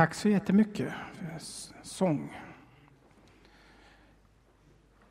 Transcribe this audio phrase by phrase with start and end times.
[0.00, 1.38] Tack så jättemycket för
[1.82, 2.40] sång.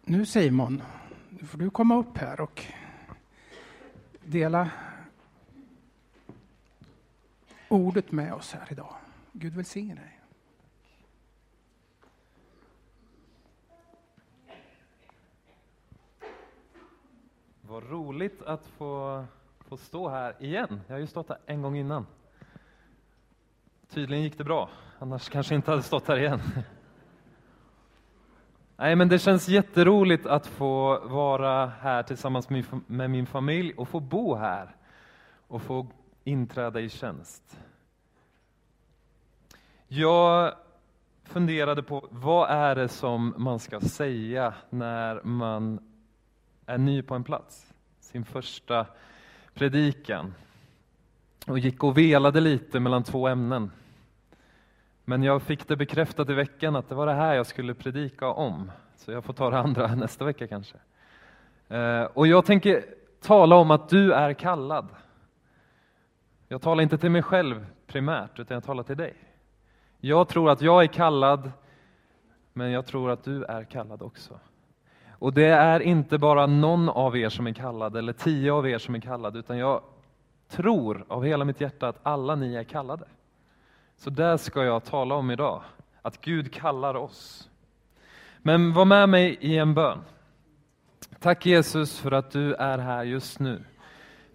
[0.04, 0.84] Nu Simon,
[1.30, 2.66] nu får du komma upp här och
[4.24, 4.72] dela
[7.68, 8.96] ordet med oss här idag.
[9.32, 10.20] Gud välsigne dig.
[17.62, 19.26] Vad roligt att få,
[19.60, 20.82] få stå här igen.
[20.88, 22.06] Jag har ju stått här en gång innan.
[23.94, 26.42] Tydligen gick det bra, annars kanske inte hade stått här igen.
[28.78, 32.50] Nej, men det känns jätteroligt att få vara här tillsammans
[32.88, 34.76] med min familj och få bo här
[35.48, 35.88] och få
[36.24, 37.60] inträda i tjänst.
[39.88, 40.54] Jag
[41.24, 45.80] funderade på vad är det som man ska säga när man
[46.66, 47.74] är ny på en plats.
[48.00, 48.86] Sin första
[49.54, 50.34] predikan.
[51.48, 53.72] Och gick och velade lite mellan två ämnen.
[55.10, 58.28] Men jag fick det bekräftat i veckan att det var det här jag skulle predika
[58.28, 58.72] om.
[58.96, 60.78] Så jag får ta det andra nästa vecka kanske.
[61.68, 62.86] Eh, och jag tänker
[63.22, 64.88] tala om att du är kallad.
[66.48, 69.14] Jag talar inte till mig själv primärt, utan jag talar till dig.
[70.00, 71.52] Jag tror att jag är kallad,
[72.54, 74.40] men jag tror att du är kallad också.
[75.12, 78.78] Och det är inte bara någon av er som är kallad, eller tio av er
[78.78, 79.82] som är kallade, utan jag
[80.48, 83.06] tror av hela mitt hjärta att alla ni är kallade.
[84.00, 85.62] Så där ska jag tala om idag,
[86.02, 87.50] att Gud kallar oss.
[88.38, 90.00] Men var med mig i en bön.
[91.20, 93.64] Tack Jesus för att du är här just nu.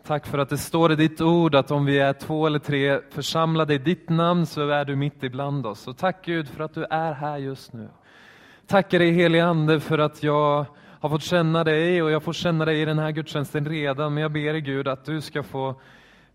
[0.07, 3.01] Tack för att det står i ditt ord att om vi är två eller tre
[3.11, 5.89] församlade i ditt namn så är du mitt ibland oss.
[5.89, 7.89] Och tack Gud för att du är här just nu.
[8.67, 10.67] Tackar dig helige Ande för att jag
[11.01, 14.15] har fått känna dig och jag får känna dig i den här gudstjänsten redan.
[14.15, 15.81] Men jag ber dig Gud att du ska få,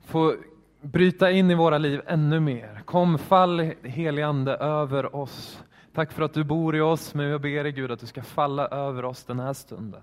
[0.06, 0.36] få
[0.82, 2.82] bryta in i våra liv ännu mer.
[2.86, 5.64] Kom fall helig Ande över oss.
[5.94, 8.24] Tack för att du bor i oss, men jag ber dig Gud att du ska
[8.24, 10.02] falla över oss den här stunden.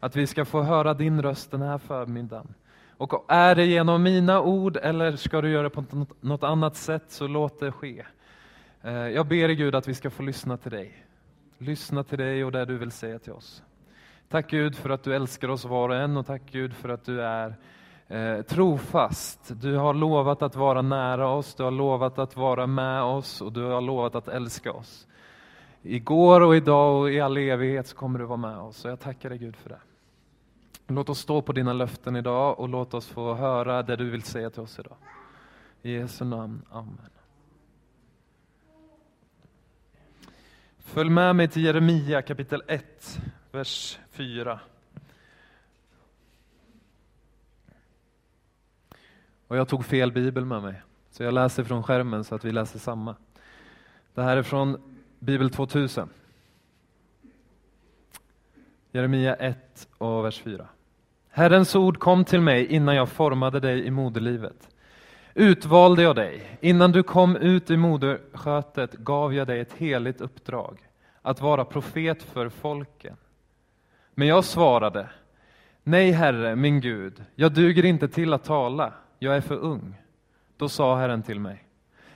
[0.00, 2.54] Att vi ska få höra din röst den här förmiddagen.
[2.96, 7.04] Och är det genom mina ord eller ska du göra det på något annat sätt
[7.08, 8.04] så låt det ske.
[8.82, 11.04] Eh, jag ber dig Gud att vi ska få lyssna till dig.
[11.58, 13.62] Lyssna till dig och det du vill säga till oss.
[14.28, 17.04] Tack Gud för att du älskar oss var och en och tack Gud för att
[17.04, 17.54] du är
[18.08, 19.52] eh, trofast.
[19.60, 23.52] Du har lovat att vara nära oss, du har lovat att vara med oss och
[23.52, 25.06] du har lovat att älska oss.
[25.82, 29.00] Igår och idag och i all evighet så kommer du vara med oss och jag
[29.00, 29.80] tackar dig Gud för det.
[30.86, 34.22] Låt oss stå på dina löften idag och låt oss få höra det du vill
[34.22, 34.96] säga till oss idag.
[35.82, 36.62] I Jesu namn.
[36.70, 37.10] Amen.
[40.78, 43.18] Följ med mig till Jeremia kapitel 1,
[43.52, 44.60] vers 4.
[49.54, 52.52] Och jag tog fel bibel med mig, så jag läser från skärmen så att vi
[52.52, 53.16] läser samma.
[54.14, 56.08] Det här är från Bibel 2000.
[58.92, 60.68] Jeremia 1 och vers 4.
[61.28, 64.68] Herrens ord kom till mig innan jag formade dig i moderlivet.
[65.34, 70.78] Utvalde jag dig, innan du kom ut i moderskötet gav jag dig ett heligt uppdrag,
[71.22, 73.16] att vara profet för folken.
[74.14, 75.08] Men jag svarade,
[75.82, 78.92] nej Herre, min Gud, jag duger inte till att tala,
[79.24, 79.96] jag är för ung.
[80.56, 81.64] Då sa Herren till mig,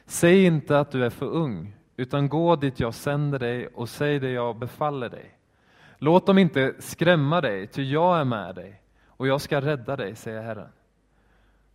[0.07, 4.19] säg inte att du är för ung, utan gå dit jag sänder dig och säg
[4.19, 5.39] det jag befaller dig.
[5.99, 10.17] Låt dem inte skrämma dig, ty jag är med dig och jag ska rädda dig,
[10.17, 10.69] säger Herren.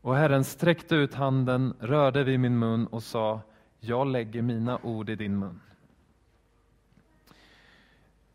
[0.02, 3.42] Och Herren sträckte ut handen, rörde vid min mun och sa,
[3.80, 5.62] jag lägger mina ord i din mun.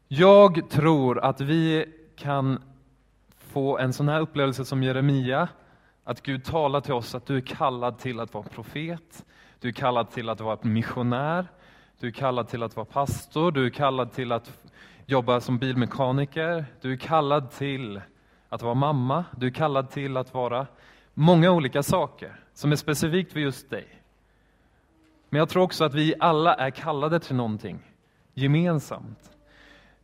[0.08, 1.86] Jag tror att vi
[2.16, 2.62] kan
[3.38, 5.48] få en sån här upplevelse som Jeremia,
[6.08, 9.24] att Gud talar till oss att du är kallad till att vara profet,
[9.60, 11.46] du är kallad till att vara missionär,
[11.98, 14.52] du är kallad till att vara pastor, du är kallad till att
[15.06, 18.00] jobba som bilmekaniker, du är kallad till
[18.48, 20.66] att vara mamma, du är kallad till att vara
[21.14, 23.86] många olika saker som är specifikt för just dig.
[25.28, 27.78] Men jag tror också att vi alla är kallade till någonting
[28.34, 29.30] gemensamt.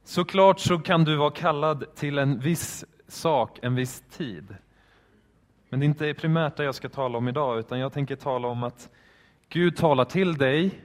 [0.05, 4.57] Såklart så kan du vara kallad till en viss sak, en viss tid.
[5.75, 8.49] Men det är inte primärt det jag ska tala om idag, utan jag tänker tala
[8.49, 8.91] om att
[9.49, 10.81] Gud talar till dig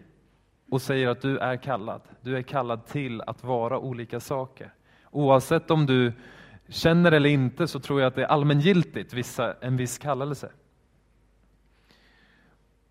[0.71, 2.01] och säger att du är kallad.
[2.21, 4.73] Du är kallad till att vara olika saker.
[5.11, 6.13] Oavsett om du
[6.67, 10.51] känner eller inte så tror jag att det är allmängiltigt, vissa, en viss kallelse.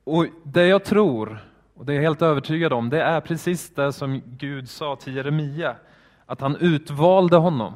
[0.05, 1.39] Och Det jag tror,
[1.75, 5.17] och det är jag helt övertygad om, det är precis det som Gud sa till
[5.17, 5.77] Jeremia,
[6.27, 7.75] att han utvalde honom.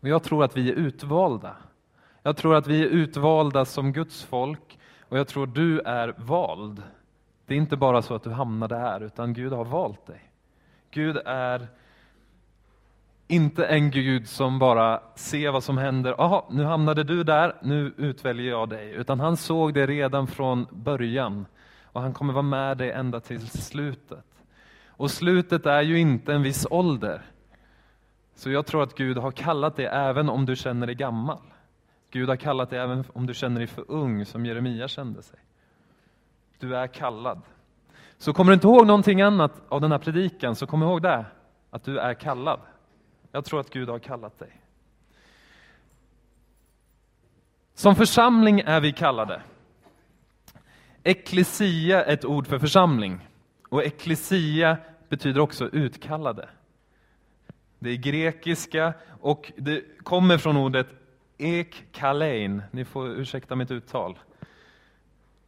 [0.00, 1.56] Och Jag tror att vi är utvalda.
[2.22, 4.78] Jag tror att vi är utvalda som Guds folk
[5.08, 6.82] och jag tror du är vald.
[7.46, 10.30] Det är inte bara så att du hamnade här, utan Gud har valt dig.
[10.90, 11.68] Gud är
[13.28, 16.14] inte en Gud som bara ser vad som händer.
[16.18, 18.90] Jaha, nu hamnade du där, nu utväljer jag dig.
[18.90, 21.46] Utan han såg det redan från början.
[21.84, 24.24] Och han kommer vara med dig ända till slutet.
[24.86, 27.22] Och slutet är ju inte en viss ålder.
[28.34, 31.38] Så jag tror att Gud har kallat dig även om du känner dig gammal.
[32.10, 35.38] Gud har kallat dig även om du känner dig för ung, som Jeremia kände sig.
[36.58, 37.42] Du är kallad.
[38.18, 41.24] Så kommer du inte ihåg någonting annat av den här predikan, så kom ihåg det,
[41.70, 42.60] att du är kallad.
[43.32, 44.60] Jag tror att Gud har kallat dig.
[47.74, 49.42] Som församling är vi kallade.
[51.02, 53.28] Ekklesia är ett ord för församling.
[53.68, 54.76] Och ekklesia
[55.08, 56.48] betyder också utkallade.
[57.78, 60.86] Det är grekiska och det kommer från ordet
[61.40, 64.18] Ek-Kalein, Ni får ursäkta mitt uttal.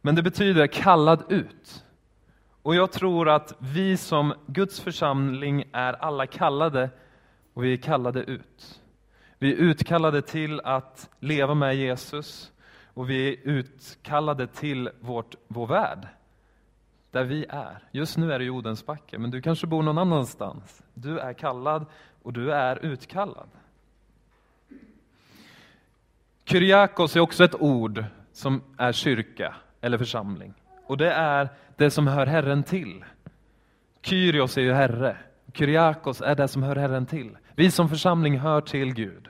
[0.01, 1.85] Men det betyder kallad ut.
[2.61, 6.89] Och jag tror att vi som Guds församling är alla kallade
[7.53, 8.81] och vi är kallade ut.
[9.39, 12.51] Vi är utkallade till att leva med Jesus
[12.93, 16.07] och vi är utkallade till vårt, vår värld,
[17.11, 17.83] där vi är.
[17.91, 20.81] Just nu är det i Odensbacke, men du kanske bor någon annanstans.
[20.93, 21.85] Du är kallad
[22.21, 23.49] och du är utkallad.
[26.45, 30.53] Kyriakos är också ett ord som är kyrka eller församling.
[30.85, 33.05] Och det är det som hör Herren till.
[34.01, 35.17] Kyrios är ju Herre.
[35.53, 37.37] Kyriakos är det som hör Herren till.
[37.55, 39.27] Vi som församling hör till Gud.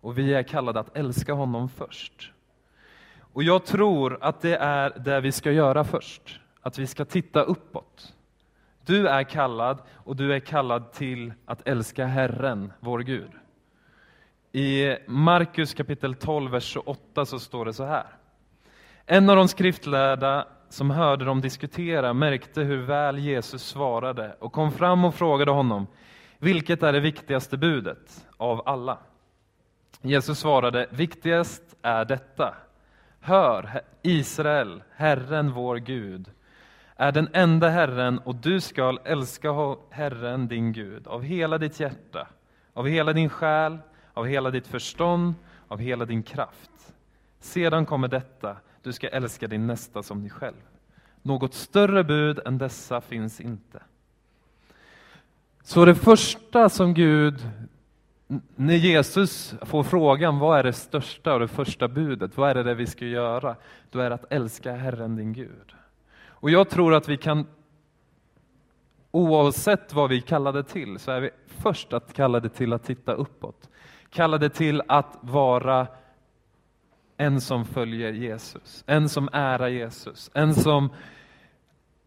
[0.00, 2.32] Och vi är kallade att älska honom först.
[3.20, 6.40] Och jag tror att det är det vi ska göra först.
[6.60, 8.14] Att vi ska titta uppåt.
[8.86, 13.30] Du är kallad och du är kallad till att älska Herren, vår Gud.
[14.56, 18.06] I Markus kapitel 12, vers 28 så står det så här.
[19.06, 24.72] En av de skriftlärda som hörde dem diskutera märkte hur väl Jesus svarade och kom
[24.72, 25.86] fram och frågade honom,
[26.38, 28.98] vilket är det viktigaste budet av alla?
[30.02, 32.54] Jesus svarade, viktigast är detta.
[33.20, 36.30] Hör, Israel, Herren vår Gud
[36.96, 42.28] är den enda Herren och du skall älska Herren din Gud av hela ditt hjärta,
[42.72, 43.78] av hela din själ,
[44.14, 45.34] av hela ditt förstånd,
[45.68, 46.94] av hela din kraft.
[47.40, 50.62] Sedan kommer detta, du ska älska din nästa som dig själv.
[51.22, 53.82] Något större bud än dessa finns inte.
[55.62, 57.48] Så det första som Gud,
[58.56, 62.62] när Jesus får frågan vad är det största och det första budet, vad är det,
[62.62, 63.56] det vi ska göra?
[63.90, 65.74] Då är det att älska Herren din Gud.
[66.26, 67.46] Och jag tror att vi kan,
[69.10, 72.84] oavsett vad vi kallar det till, så är vi först att kalla det till att
[72.84, 73.68] titta uppåt.
[74.14, 75.86] Kalla det till att vara
[77.16, 80.88] en som följer Jesus, en som ärar Jesus, en som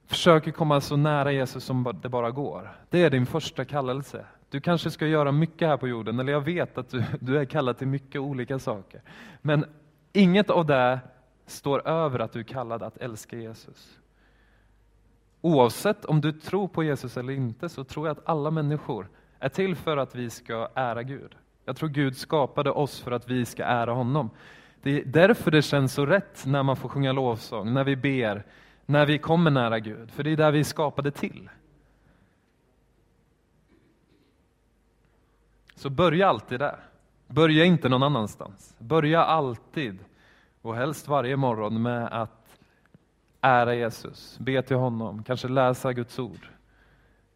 [0.06, 2.72] försöker komma så nära Jesus som det bara går.
[2.90, 4.26] Det är din första kallelse.
[4.50, 7.46] Du kanske ska göra mycket här på jorden, eller jag vet att du, du är
[7.46, 9.02] kallad till mycket olika saker.
[9.42, 9.66] Men
[10.14, 11.00] inget av det
[11.46, 14.00] står över att du är kallad att älska Jesus.
[15.42, 19.08] Oavsett om du tror på Jesus eller inte så tror jag att alla människor
[19.40, 21.36] är till för att vi ska ära Gud.
[21.68, 24.30] Jag tror Gud skapade oss för att vi ska ära honom.
[24.82, 28.46] Det är därför det känns så rätt när man får sjunga lovsång, när vi ber,
[28.86, 30.12] när vi kommer nära Gud.
[30.12, 31.50] För det är där vi är skapade till.
[35.76, 36.80] Så börja alltid där.
[37.28, 38.76] Börja inte någon annanstans.
[38.80, 40.00] Börja alltid,
[40.62, 42.60] och helst varje morgon, med att
[43.42, 46.48] ära Jesus, be till honom, kanske läsa Guds ord.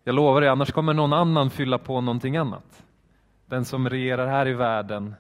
[0.04, 2.84] Jag lovar dig, annars kommer någon annan fylla på någonting annat.
[3.52, 5.16] Den som regerar här i världen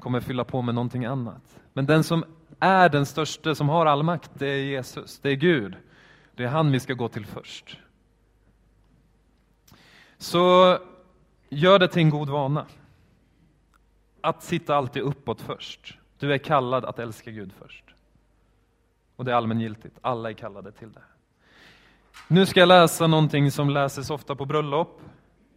[0.00, 1.60] kommer fylla på med någonting annat.
[1.72, 2.24] Men den som
[2.58, 5.76] är den största, som har all makt, det är Jesus, det är Gud.
[6.34, 7.78] Det är han vi ska gå till först.
[10.18, 10.78] Så
[11.48, 12.66] gör det till en god vana.
[14.20, 15.98] Att sitta alltid uppåt först.
[16.18, 17.84] Du är kallad att älska Gud först.
[19.16, 21.04] Och det är allmängiltigt, alla är kallade till det.
[22.28, 25.00] Nu ska jag läsa någonting som läses ofta på bröllop,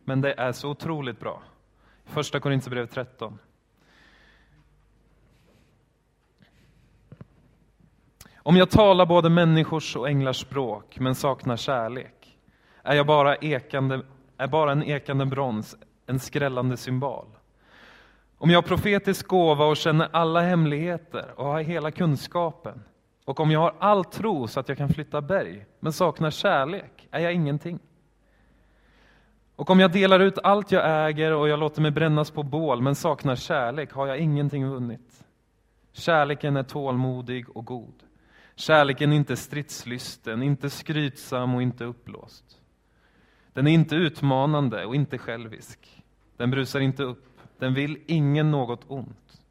[0.06, 1.42] men det är så otroligt bra.
[2.10, 3.40] Första Korinthierbrevet 13.
[8.38, 12.38] Om jag talar både människors och änglars språk men saknar kärlek
[12.84, 14.02] är jag bara, ekande,
[14.38, 15.76] är bara en ekande brons,
[16.06, 17.26] en skrällande symbol.
[18.38, 22.84] Om jag har profetisk gåva och känner alla hemligheter och har hela kunskapen
[23.26, 27.08] och om jag har all tro så att jag kan flytta berg men saknar kärlek
[27.12, 27.80] är jag ingenting.
[29.60, 32.82] Och om jag delar ut allt jag äger och jag låter mig brännas på bål
[32.82, 35.24] men saknar kärlek har jag ingenting vunnit.
[35.92, 37.94] Kärleken är tålmodig och god.
[38.56, 42.44] Kärleken är inte stridslysten, inte skrytsam och inte uppblåst.
[43.54, 46.04] Den är inte utmanande och inte självisk.
[46.38, 49.42] Den brusar inte upp, den vill ingen något ont.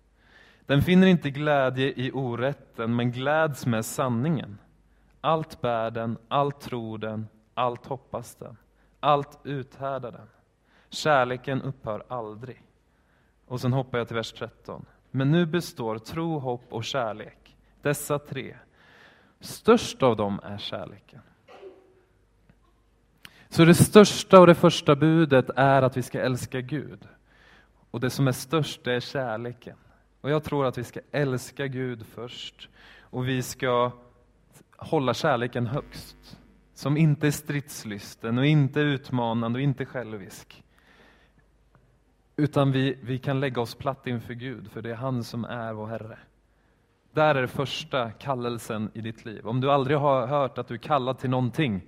[0.67, 4.59] Den finner inte glädje i orätten, men gläds med sanningen.
[5.21, 8.57] Allt bär den, allt tror den, allt hoppas den,
[9.01, 10.29] allt uthärdar den.
[10.89, 12.63] Kärleken upphör aldrig.
[13.47, 14.85] Och sen hoppar jag till vers 13.
[15.11, 18.57] Men nu består tro, hopp och kärlek, dessa tre.
[19.41, 21.21] Störst av dem är kärleken.
[23.49, 27.09] Så det största och det första budet är att vi ska älska Gud.
[27.91, 29.77] Och det som är störst, det är kärleken.
[30.21, 32.69] Och jag tror att vi ska älska Gud först.
[33.01, 33.93] Och vi ska
[34.77, 36.38] hålla kärleken högst.
[36.79, 40.65] Som inte är stridslysten och inte utmanande och inte självisk.
[42.37, 45.73] Utan vi, vi kan lägga oss platt inför Gud, för det är han som är
[45.73, 46.19] vår Herre.
[47.13, 49.47] Där är första kallelsen i ditt liv.
[49.47, 51.83] Om du aldrig har hört att du är kallad till någonting,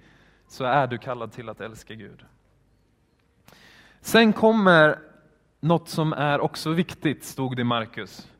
[0.49, 2.25] så är du kallad till att älska Gud.
[4.01, 4.99] Sen kommer
[5.61, 8.33] något som är också viktigt, stod det i Markus.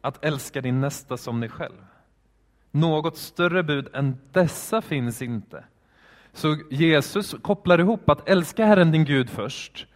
[0.00, 1.91] Att älska din nästa som dig själv.
[2.74, 5.64] Något större bud än dessa finns inte.
[6.32, 9.86] Så Jesus kopplar ihop att älska Herren din Gud först,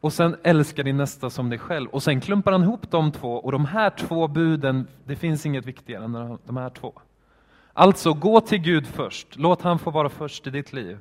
[0.00, 1.88] och sen älska din nästa som dig själv.
[1.88, 5.66] Och sen klumpar han ihop de två, och de här två buden, det finns inget
[5.66, 6.92] viktigare än de här två.
[7.72, 10.98] Alltså, gå till Gud först, låt han få vara först i ditt liv.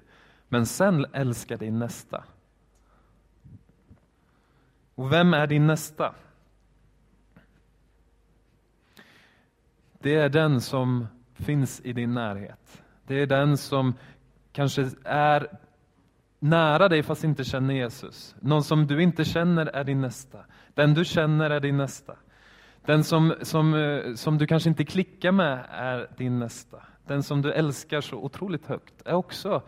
[0.49, 2.23] Men sen älska din nästa.
[4.95, 6.13] Och vem är din nästa?
[9.99, 12.83] Det är den som finns i din närhet.
[13.07, 13.93] Det är den som
[14.51, 15.47] kanske är
[16.39, 18.35] nära dig fast inte känner Jesus.
[18.39, 20.39] Någon som du inte känner är din nästa.
[20.73, 22.15] Den du känner är din nästa.
[22.85, 26.77] Den som, som, eh, som du kanske inte klickar med är din nästa.
[27.07, 29.61] Den som du älskar så otroligt högt är också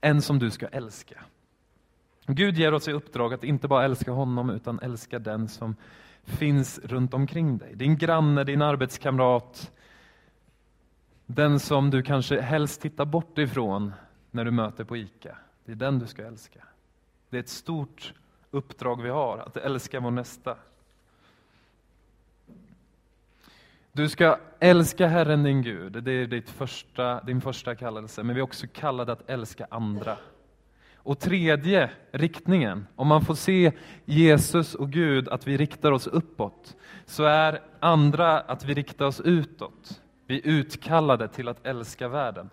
[0.00, 1.20] en som du ska älska.
[2.26, 5.76] Gud ger oss i uppdrag att inte bara älska honom utan älska den som
[6.24, 7.74] finns runt omkring dig.
[7.74, 9.72] Din granne, din arbetskamrat,
[11.26, 13.92] den som du kanske helst tittar bort ifrån
[14.30, 15.36] när du möter på ICA.
[15.64, 16.60] Det är den du ska älska.
[17.30, 18.14] Det är ett stort
[18.50, 20.56] uppdrag vi har, att älska vår nästa.
[23.92, 28.40] Du ska älska Herren din Gud, det är ditt första, din första kallelse, men vi
[28.40, 30.16] är också kallade att älska andra.
[30.96, 33.72] Och tredje riktningen, om man får se
[34.04, 36.76] Jesus och Gud, att vi riktar oss uppåt,
[37.06, 40.00] så är andra att vi riktar oss utåt.
[40.26, 42.50] Vi är utkallade till att älska världen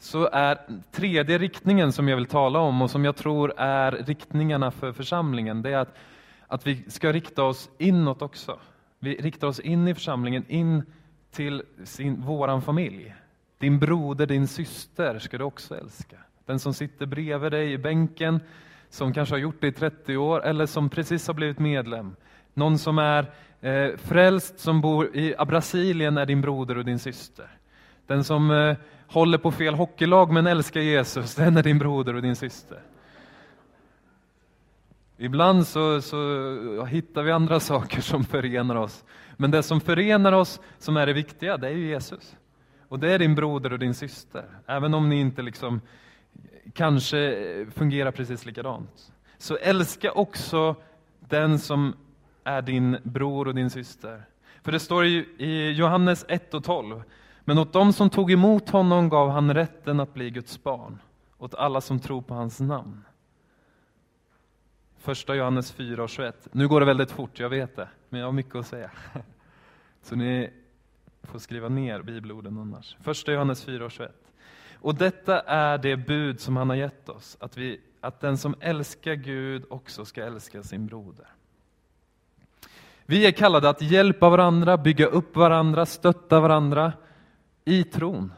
[0.00, 0.58] så är
[0.90, 5.62] tredje riktningen som jag vill tala om och som jag tror är riktningarna för församlingen,
[5.62, 5.94] det är att,
[6.46, 8.58] att vi ska rikta oss inåt också.
[8.98, 10.82] Vi riktar oss in i församlingen, in
[11.30, 13.14] till sin, våran familj.
[13.58, 16.16] Din broder, din syster ska du också älska.
[16.46, 18.40] Den som sitter bredvid dig i bänken,
[18.88, 22.16] som kanske har gjort det i 30 år eller som precis har blivit medlem.
[22.54, 23.26] Någon som är
[23.60, 27.48] eh, frälst, som bor i Brasilien är din broder och din syster.
[28.06, 28.76] Den som eh,
[29.06, 32.82] håller på fel hockeylag men älskar Jesus, den är din broder och din syster.
[35.16, 39.04] Ibland så, så hittar vi andra saker som förenar oss.
[39.36, 42.36] Men det som förenar oss, som är det viktiga, det är ju Jesus.
[42.88, 44.44] Och det är din broder och din syster.
[44.66, 45.80] Även om ni inte liksom
[46.74, 49.12] kanske eh, fungerar precis likadant.
[49.38, 50.76] Så älska också
[51.20, 51.96] den som
[52.44, 54.22] är din bror och din syster.
[54.62, 57.02] För det står i Johannes 1 och 12
[57.50, 60.98] men åt dem som tog emot honom gav han rätten att bli Guds barn,
[61.38, 63.04] åt alla som tror på hans namn.
[64.98, 66.48] Första Johannes 4 och 21.
[66.52, 68.90] Nu går det väldigt fort, jag vet det, men jag har mycket att säga.
[70.02, 70.50] Så ni
[71.22, 72.96] får skriva ner bibelorden annars.
[73.00, 74.14] Första Johannes 4 och 21.
[74.74, 78.54] Och detta är det bud som han har gett oss, att, vi, att den som
[78.60, 81.26] älskar Gud också ska älska sin broder.
[83.10, 86.92] Vi är kallade att hjälpa varandra, bygga upp varandra, stötta varandra,
[87.64, 88.32] i tron.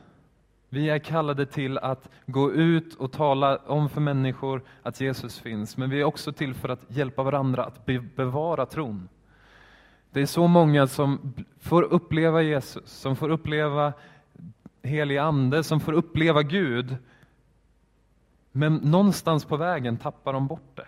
[0.68, 5.76] Vi är kallade till att gå ut och tala om för människor att Jesus finns,
[5.76, 7.86] men vi är också till för att hjälpa varandra att
[8.16, 9.08] bevara tron.
[10.10, 13.92] Det är så många som får uppleva Jesus, som får uppleva
[14.82, 16.96] helig ande, som får uppleva Gud,
[18.52, 20.86] men någonstans på vägen tappar de bort det.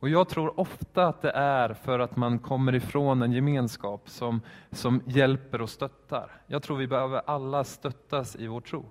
[0.00, 4.40] Och jag tror ofta att det är för att man kommer ifrån en gemenskap som,
[4.70, 6.30] som hjälper och stöttar.
[6.46, 8.84] Jag tror vi behöver alla stöttas i vår tro.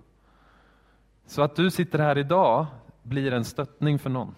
[1.26, 2.66] Så att du sitter här idag
[3.04, 4.36] blir en stöttning för någon.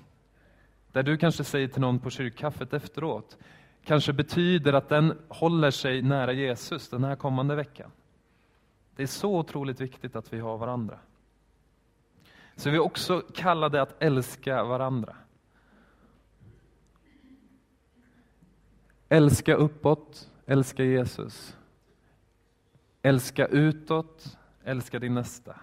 [0.92, 3.38] Där du kanske säger till någon på kyrkkaffet efteråt,
[3.86, 7.92] kanske betyder att den håller sig nära Jesus den här kommande veckan.
[8.96, 11.00] Det är så otroligt viktigt att vi har varandra.
[12.56, 15.16] Så vi är också kallade att älska varandra.
[19.10, 21.58] Älska uppåt, älska Jesus.
[23.02, 25.56] Älska utåt, älska din nästa.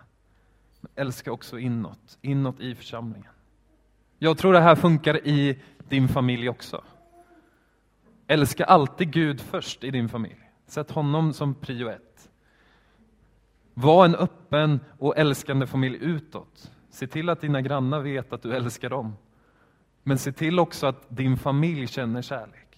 [0.81, 3.33] Men älska också inåt, inåt i församlingen.
[4.19, 6.85] Jag tror det här funkar i din familj också.
[8.27, 10.51] Älska alltid Gud först i din familj.
[10.67, 12.31] Sätt honom som prio ett.
[13.75, 16.71] Var en öppen och älskande familj utåt.
[16.91, 19.17] Se till att dina grannar vet att du älskar dem.
[20.03, 22.74] Men se till också att din familj känner kärlek.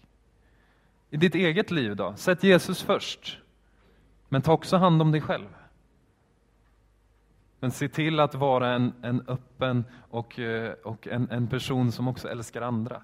[1.10, 3.38] I ditt eget liv då, sätt Jesus först.
[4.28, 5.48] Men ta också hand om dig själv.
[7.60, 12.08] Men se till att vara en, en öppen och, eh, och en, en person som
[12.08, 13.02] också älskar andra.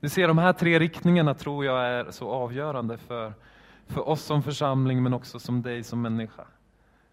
[0.00, 3.32] Du ser, de här tre riktningarna tror jag är så avgörande för,
[3.86, 6.44] för oss som församling, men också som dig som människa.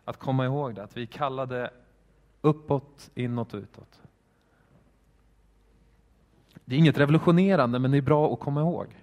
[0.06, 1.70] Att komma ihåg det, att vi är kallade
[2.42, 4.02] uppåt, inåt och utåt.
[6.66, 9.03] Det är inget revolutionerande, men det är bra att komma ihåg.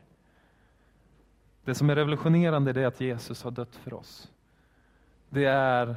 [1.71, 4.31] Det som är revolutionerande är att Jesus har dött för oss.
[5.29, 5.97] Det är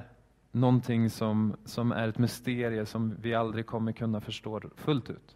[0.52, 5.36] någonting som, som är ett mysterium som vi aldrig kommer kunna förstå fullt ut.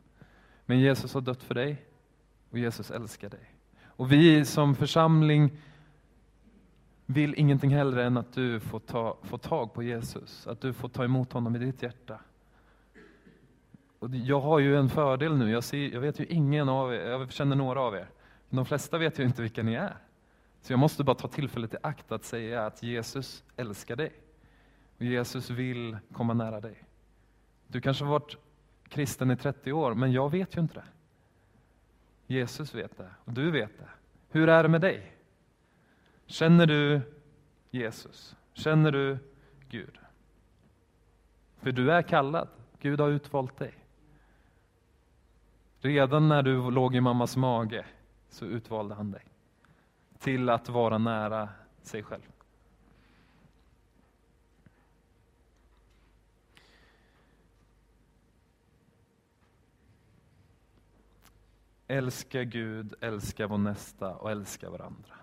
[0.66, 1.86] Men Jesus har dött för dig
[2.52, 3.52] och Jesus älskar dig.
[3.86, 5.52] Och vi som församling
[7.06, 10.90] vill ingenting hellre än att du får, ta, får tag på Jesus, att du får
[10.90, 12.20] ta emot honom i ditt hjärta.
[14.00, 17.00] Och jag har ju en fördel nu, jag, ser, jag vet ju ingen av er,
[17.00, 18.10] jag känner några av er,
[18.50, 19.98] men de flesta vet ju inte vilka ni är.
[20.68, 24.14] Så jag måste bara ta tillfället i akt att säga att Jesus älskar dig.
[24.98, 26.84] Och Jesus vill komma nära dig.
[27.68, 28.38] Du kanske har varit
[28.90, 30.84] kristen i 30 år, men jag vet ju inte det.
[32.34, 33.90] Jesus vet det, och du vet det.
[34.30, 35.16] Hur är det med dig?
[36.26, 37.02] Känner du
[37.72, 38.36] Jesus?
[38.54, 39.18] Känner du
[39.70, 39.98] Gud?
[41.58, 42.48] För du är kallad.
[42.82, 43.74] Gud har utvalt dig.
[45.80, 47.86] Redan när du låg i mammas mage
[48.30, 49.24] så utvalde han dig
[50.20, 51.50] till att vara nära
[51.82, 52.22] sig själv.
[61.88, 65.16] Älska Gud, älska vår nästa och älska varandra.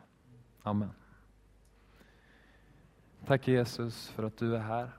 [0.63, 0.91] Amen.
[3.27, 4.91] Tack Jesus för att du är här.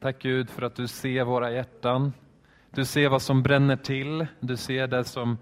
[0.00, 2.12] Tack Gud för att du ser våra hjärtan.
[2.70, 4.26] Du ser vad som bränner till.
[4.40, 5.38] Du ser det som,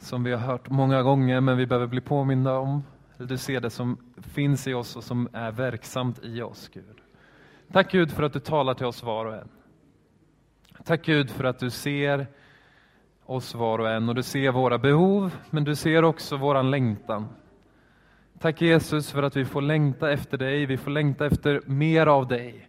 [0.00, 2.82] som vi har hört många gånger men vi behöver bli påminda om.
[3.16, 7.00] Du ser det som finns i oss och som är verksamt i oss Gud.
[7.72, 9.48] Tack Gud för att du talar till oss var och en.
[10.84, 12.26] Tack Gud för att du ser
[13.24, 17.28] oss var och en och du ser våra behov men du ser också våran längtan.
[18.38, 22.28] Tack Jesus för att vi får längta efter dig, vi får längta efter mer av
[22.28, 22.68] dig.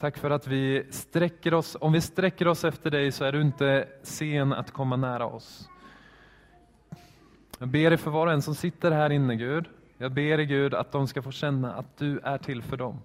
[0.00, 3.42] Tack för att vi sträcker oss, om vi sträcker oss efter dig så är du
[3.42, 5.68] inte sen att komma nära oss.
[7.58, 9.64] Jag ber dig för var och en som sitter här inne Gud.
[9.98, 13.00] Jag ber dig Gud att de ska få känna att du är till för dem.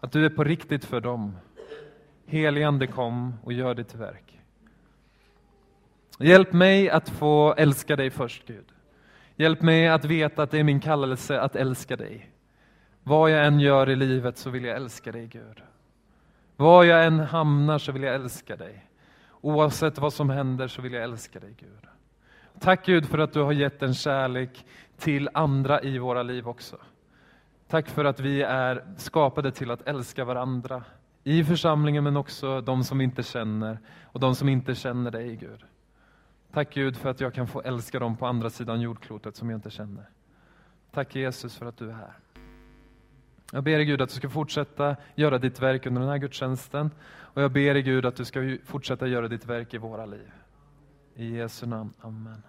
[0.00, 1.36] Att du är på riktigt för dem.
[2.26, 4.40] Heligande kom och gör ditt verk.
[6.18, 8.64] Hjälp mig att få älska dig först Gud.
[9.36, 12.30] Hjälp mig att veta att det är min kallelse att älska dig.
[13.02, 15.62] Vad jag än gör i livet så vill jag älska dig Gud.
[16.56, 18.86] Var jag än hamnar så vill jag älska dig.
[19.40, 21.89] Oavsett vad som händer så vill jag älska dig Gud.
[22.60, 26.76] Tack Gud för att du har gett en kärlek till andra i våra liv också.
[27.68, 30.84] Tack för att vi är skapade till att älska varandra
[31.24, 35.36] i församlingen men också de som vi inte känner och de som inte känner dig
[35.36, 35.64] Gud.
[36.52, 39.56] Tack Gud för att jag kan få älska dem på andra sidan jordklotet som jag
[39.56, 40.04] inte känner.
[40.90, 42.12] Tack Jesus för att du är här.
[43.52, 46.90] Jag ber dig Gud att du ska fortsätta göra ditt verk under den här gudstjänsten.
[47.18, 50.32] Och jag ber dig Gud att du ska fortsätta göra ditt verk i våra liv.
[51.14, 51.92] I Jesu namn.
[52.00, 52.42] Amen.